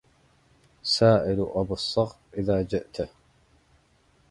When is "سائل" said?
0.83-1.47